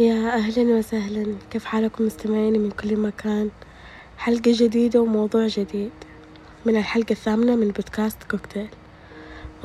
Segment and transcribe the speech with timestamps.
[0.00, 1.34] يا أهلا وسهلا.
[1.50, 3.50] كيف حالكم مستمعيني من كل مكان؟
[4.18, 5.90] حلقة جديدة وموضوع جديد.
[6.66, 8.68] من الحلقة الثامنة من بودكاست كوكتيل.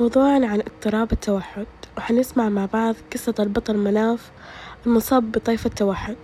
[0.00, 1.66] موضوعنا عن اضطراب التوحد
[1.96, 4.30] وحنسمع مع بعض قصة البطل مناف
[4.86, 6.16] المصاب بطيف التوحد.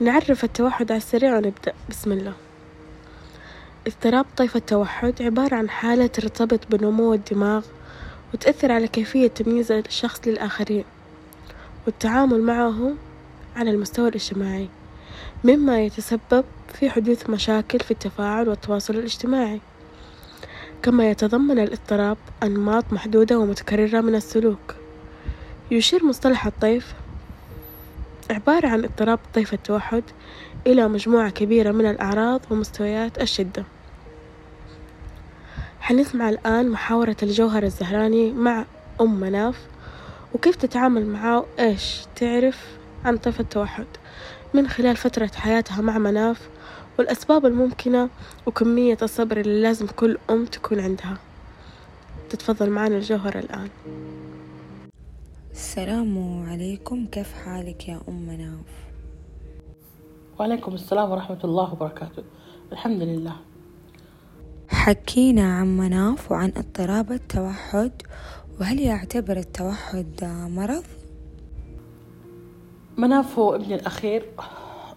[0.00, 1.72] نعرف التوحد على السريع ونبدأ.
[1.90, 2.34] بسم الله.
[3.86, 7.64] اضطراب طيف التوحد عبارة عن حالة ترتبط بنمو الدماغ
[8.34, 10.84] وتأثر على كيفية تمييز الشخص للآخرين
[11.86, 12.92] والتعامل معه
[13.58, 14.68] على المستوى الاجتماعي
[15.44, 16.44] مما يتسبب
[16.74, 19.60] في حدوث مشاكل في التفاعل والتواصل الاجتماعي.
[20.82, 24.74] كما يتضمن الاضطراب أنماط محدودة ومتكررة من السلوك.
[25.70, 26.94] يشير مصطلح الطيف
[28.30, 30.02] عبارة عن اضطراب طيف التوحد
[30.66, 33.64] إلى مجموعة كبيرة من الأعراض ومستويات الشدة.
[35.80, 38.64] حنسمع الآن محاورة الجوهر الزهراني مع
[39.00, 39.66] أم مناف
[40.34, 43.86] وكيف تتعامل معاه وإيش تعرف؟ عن طيف التوحد
[44.54, 46.48] من خلال فترة حياتها مع مناف
[46.98, 48.08] والأسباب الممكنة
[48.46, 51.18] وكمية الصبر اللي لازم كل أم تكون عندها.
[52.30, 53.68] تتفضل معنا الجوهر الآن.
[55.52, 57.06] السلام عليكم.
[57.06, 58.88] كيف حالك يا أم مناف؟
[60.38, 62.22] وعليكم السلام ورحمة الله وبركاته.
[62.72, 63.36] الحمد لله.
[64.68, 67.92] حكينا عن مناف وعن اضطراب التوحد
[68.60, 70.84] وهل يعتبر التوحد مرض؟
[72.98, 74.26] مناف هو ابني الأخير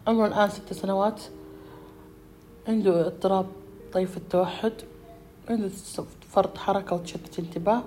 [0.08, 1.22] عمره الآن ست سنوات.
[2.68, 3.46] عنده اضطراب
[3.94, 4.74] طيف التوحد
[5.50, 5.70] عنده
[6.30, 7.84] فرط حركة وتشتت انتباه.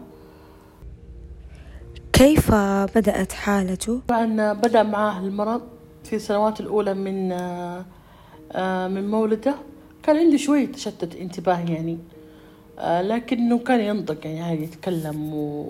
[2.12, 2.54] كيف
[2.94, 5.62] بدأت حالته؟ طبعا بدأ معاه المرض
[6.04, 7.28] في السنوات الأولى من
[8.94, 9.54] من مولده.
[10.02, 11.98] كان عنده شوية تشتت انتباه يعني
[12.80, 15.66] لكنه كان ينطق يعني عادي يتكلم و...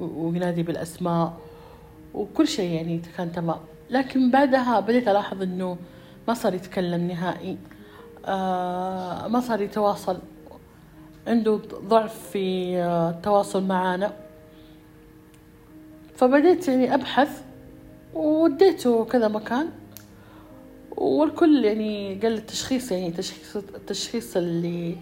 [0.00, 1.32] وينادي بالأسماء.
[2.14, 3.58] وكل شيء يعني كان تمام.
[3.90, 5.76] لكن بعدها بديت ألاحظ إنه
[6.28, 7.58] ما صار يتكلم نهائي.
[8.26, 10.18] آه ما صار يتواصل.
[11.26, 12.76] عنده ضعف في
[13.16, 14.12] التواصل معانا.
[16.16, 17.42] فبديت يعني أبحث
[18.14, 19.70] ووديته كذا مكان.
[20.96, 24.96] والكل يعني قال التشخيص يعني تشخيص التشخيص اللي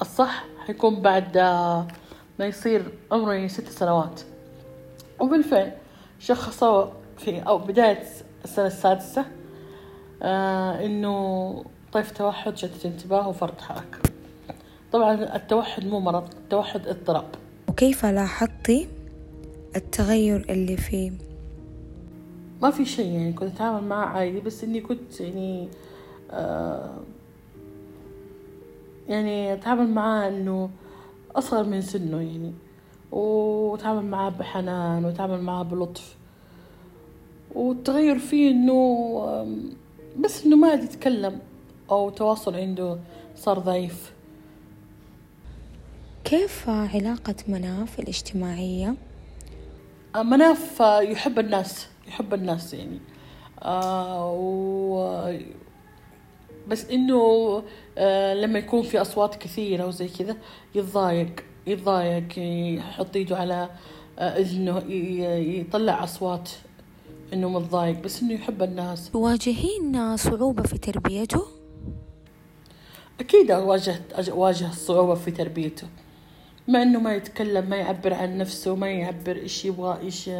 [0.00, 1.38] الصح حيكون بعد
[2.38, 2.82] ما يصير
[3.12, 4.20] عمره يعني ست سنوات.
[5.20, 5.72] وبالفعل
[6.18, 6.86] شخصوا
[7.18, 8.02] في أو بداية
[8.44, 9.24] السنة السادسة
[10.22, 13.98] آه إنه طيف توحد شتت انتباه وفرط حركة.
[14.92, 17.28] طبعا التوحد مو مرض التوحد اضطراب.
[17.68, 18.88] وكيف لاحظتي
[19.76, 21.12] التغير اللي فيه؟
[22.62, 25.68] ما في شيء يعني كنت أتعامل معه عادي بس إني كنت يعني
[26.30, 26.98] آه
[29.08, 30.70] يعني أتعامل معاه إنه
[31.36, 32.52] أصغر من سنه يعني.
[33.14, 36.16] وأتعامل معاه بحنان وأتعامل معاه بلطف.
[37.54, 39.66] والتغير فيه إنه
[40.18, 41.38] بس إنه ما عاد يتكلم
[41.90, 42.98] أو تواصل عنده
[43.36, 44.12] صار ضعيف.
[46.24, 48.94] كيف علاقة مناف الاجتماعية؟
[50.16, 52.98] مناف يحب الناس يحب الناس يعني.
[53.62, 55.38] آه و
[56.68, 57.62] بس إنه
[57.98, 60.36] آه لما يكون في أصوات كثيرة وزي كذا
[60.74, 61.44] يتضايق.
[61.66, 62.38] يتضايق
[62.78, 63.68] يحط إيده على
[64.18, 64.78] آه اذنه
[65.60, 66.50] يطلع أصوات
[67.32, 69.10] إنه متضايق بس إنه يحب الناس.
[69.10, 71.42] تواجهين صعوبة في تربيته؟
[73.20, 75.86] أكيد واجهت واجه صعوبة في تربيته.
[76.68, 80.30] مع إنه ما يتكلم ما يعبر عن نفسه ما يعبر إيش يبغى إيش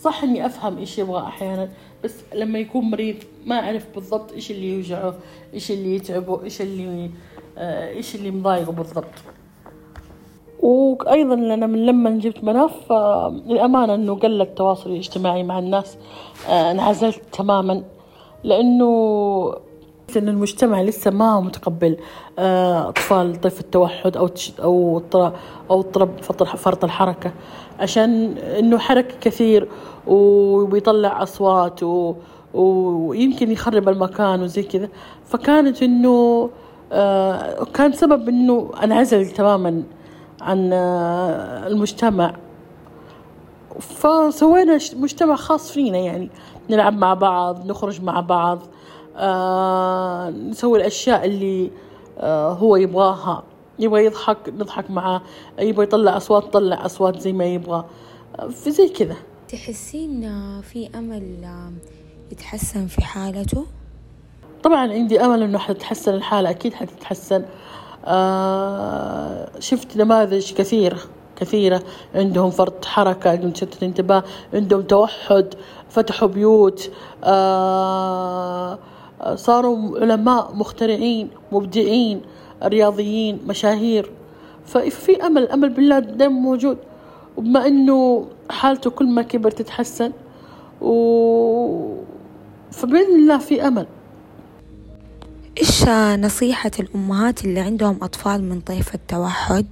[0.00, 1.68] صح إني أفهم إيش يبغى أحيانا
[2.04, 5.14] بس لما يكون مريض ما أعرف بالضبط إيش اللي يوجعه
[5.54, 7.10] إيش اللي يتعبه إيش اللي
[7.58, 9.14] آه إيش اللي مضايقه بالضبط.
[10.66, 12.44] وأيضا أنا من لما جبت
[12.90, 15.98] آه للامانه إنه قل التواصل الاجتماعي مع الناس
[16.48, 17.82] آه انعزلت تماما.
[18.44, 18.86] لأنه
[20.16, 21.96] إن المجتمع لسه ما متقبل
[22.38, 24.28] أطفال طيف التوحد أو
[24.62, 25.02] أو
[25.70, 26.10] أو اضطراب
[26.56, 27.32] فرط الحركة.
[27.80, 29.68] عشان إنه حركه كثير
[30.06, 32.14] وبيطلع أصوات و
[32.54, 34.88] ويمكن يخرب المكان وزي كذا.
[35.24, 36.50] فكانت إنه
[37.74, 39.82] كان سبب إنه انعزل تماما.
[40.40, 40.72] عن
[41.66, 42.34] المجتمع.
[43.80, 46.30] فسوينا مجتمع خاص فينا يعني.
[46.70, 48.58] نلعب مع بعض نخرج مع بعض
[49.16, 51.70] آه نسوي الأشياء اللي
[52.18, 53.42] آه هو يبغاها.
[53.78, 55.22] يبغى يضحك نضحك معاه
[55.58, 57.84] يبغى يطلع أصوات طلع أصوات زي ما يبغى.
[58.38, 59.16] آه في زي كذا.
[59.48, 60.20] تحسين
[60.60, 61.48] في أمل
[62.32, 63.66] يتحسن في حالته؟
[64.62, 66.50] طبعا عندي أمل إنه حتتحسن الحالة.
[66.50, 67.44] أكيد حتتحسن.
[68.06, 70.98] آه شفت نماذج كثيرة
[71.36, 71.82] كثيرة.
[72.14, 74.24] عندهم فرط حركة عندهم تشتت انتباه
[74.54, 75.54] عندهم توحد
[75.88, 76.90] فتحوا بيوت.
[77.24, 78.78] آه
[79.34, 82.20] صاروا علماء مخترعين مبدعين
[82.62, 84.10] رياضيين مشاهير.
[84.66, 86.78] ففي أمل أمل بالله دائما موجود.
[87.36, 90.12] وبما أنه حالته كل ما كبر تتحسن
[90.80, 90.92] و
[92.70, 93.86] فبإذن الله في أمل.
[95.58, 95.88] إيش
[96.24, 99.66] نصيحة الأمهات اللي عندهم أطفال من طيف التوحد؟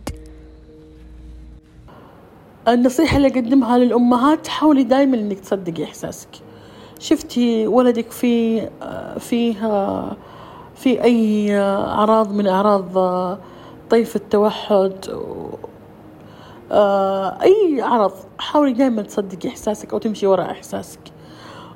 [2.68, 6.28] النصيحة اللي أقدمها للأمهات حاولي دايما إنك تصدقي إحساسك.
[6.98, 8.68] شفتي ولدك في
[9.18, 10.16] فيها
[10.76, 13.38] في أي أعراض من أعراض
[13.90, 14.92] طيف التوحد؟
[17.42, 21.00] أي عرض حاولي دائما تصدقي إحساسك أو تمشي وراء إحساسك.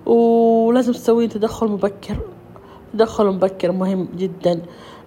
[0.07, 2.17] ولازم تسوين تدخل مبكر.
[2.93, 4.63] تدخل مبكر مهم جدا.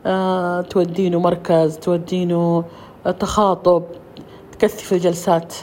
[0.05, 2.63] آه، تودينه مركز تودينه
[3.19, 3.83] تخاطب
[4.51, 5.55] تكثف الجلسات.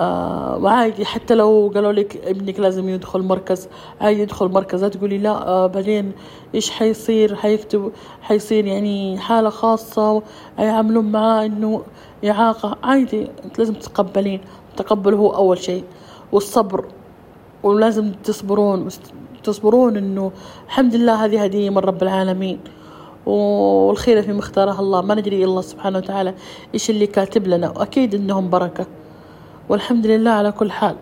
[0.00, 3.68] آه وعادي حتى لو قالوا لك ابنك لازم يدخل مركز
[4.00, 4.82] عادي يدخل مركز.
[4.84, 6.12] لا تقولي لا آه بعدين
[6.54, 7.92] إيش حيصير؟ حيكتب
[8.22, 10.22] حيصير يعني حالة خاصة
[10.58, 11.82] يعاملون معاه إنه
[12.24, 12.76] إعاقة.
[12.82, 14.40] عادي أنت لازم تتقبلين.
[14.76, 15.84] تقبل هو أول شيء.
[16.32, 16.84] والصبر
[17.62, 18.88] ولازم تصبرون.
[19.44, 20.32] تصبرون إنه
[20.66, 22.58] الحمد لله هذه هدية من رب العالمين.
[23.26, 25.00] والخير في مختارها الله.
[25.02, 26.34] ما ندري الله سبحانه وتعالى
[26.74, 27.70] إيش اللي كاتب لنا.
[27.70, 28.86] وأكيد إنهم بركة.
[29.68, 30.96] والحمد لله على كل حال.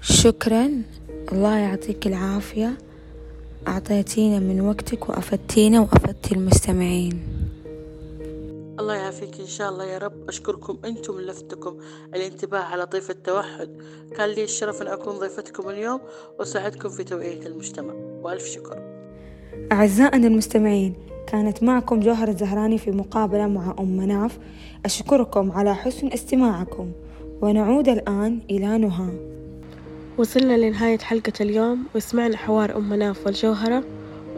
[0.00, 0.68] شكرا.
[1.32, 2.78] الله يعطيك العافية.
[3.68, 7.45] أعطيتينا من وقتك وأفدتينا وأفدتي المستمعين.
[8.80, 10.28] الله يعافيك إن شاء الله يا رب.
[10.28, 11.78] أشكركم أنتم لفتكم.
[12.14, 13.68] الانتباه على ضيف التوحد.
[14.16, 16.00] كان لي الشرف أن أكون ضيفتكم اليوم
[16.38, 17.94] وأساعدكم في توعية المجتمع.
[17.94, 18.78] وألف شكر.
[19.72, 20.94] أعزائنا المستمعين
[21.26, 24.38] كانت معكم جوهر الزهراني في مقابلة مع أم مناف.
[24.84, 26.92] أشكركم على حسن استماعكم.
[27.42, 29.10] ونعود الآن إلى نهى.
[30.18, 31.84] وصلنا لنهاية حلقة اليوم.
[31.94, 33.84] وسمعنا حوار أم مناف والجوهرة.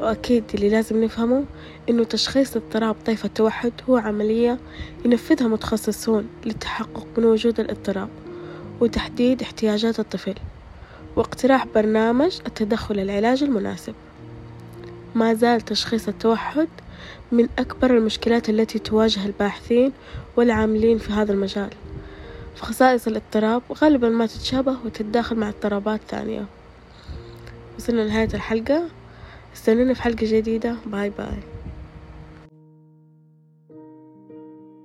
[0.01, 1.45] وأكيد اللي لازم نفهمه
[1.89, 4.59] إنه تشخيص اضطراب طيف التوحد هو عملية
[5.05, 8.09] ينفذها متخصصون للتحقق من وجود الاضطراب
[8.81, 10.35] وتحديد احتياجات الطفل
[11.17, 13.95] واقتراح برنامج التدخل العلاجي المناسب.
[15.15, 16.69] ما زال تشخيص التوحد
[17.33, 19.93] من أكبر المشكلات التي تواجه الباحثين
[20.37, 21.71] والعاملين في هذا المجال.
[22.57, 26.45] فخصائص الاضطراب غالبا ما تتشابه وتتداخل مع اضطرابات ثانية.
[27.79, 28.83] وصلنا لنهاية الحلقة.
[29.59, 30.83] استنونا في حلقة جديدة.
[30.87, 31.58] باي باي.